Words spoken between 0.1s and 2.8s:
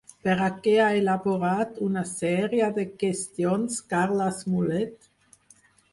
Per a què ha elaborat una sèrie